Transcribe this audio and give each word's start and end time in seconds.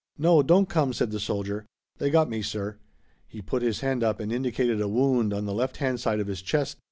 "No, 0.17 0.41
don't 0.41 0.67
come," 0.67 0.93
said 0.93 1.11
the 1.11 1.19
soldier. 1.19 1.67
"They 1.99 2.09
got 2.09 2.27
me, 2.27 2.41
sir." 2.41 2.79
He 3.27 3.39
put 3.39 3.61
his 3.61 3.81
hand 3.81 4.03
up 4.03 4.19
and 4.19 4.33
indicated 4.33 4.81
a 4.81 4.87
wound 4.87 5.31
on 5.31 5.45
the 5.45 5.53
left 5.53 5.77
hand 5.77 5.99
side 5.99 6.19
of 6.19 6.25
his 6.25 6.41
chest. 6.41 6.77